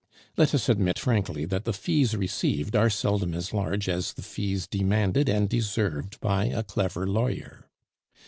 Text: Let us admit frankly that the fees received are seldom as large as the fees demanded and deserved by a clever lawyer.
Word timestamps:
Let 0.35 0.55
us 0.55 0.67
admit 0.67 0.97
frankly 0.97 1.45
that 1.45 1.63
the 1.63 1.73
fees 1.73 2.17
received 2.17 2.75
are 2.75 2.89
seldom 2.89 3.35
as 3.35 3.53
large 3.53 3.87
as 3.87 4.13
the 4.13 4.23
fees 4.23 4.65
demanded 4.65 5.29
and 5.29 5.47
deserved 5.47 6.19
by 6.19 6.45
a 6.45 6.63
clever 6.63 7.05
lawyer. 7.05 7.67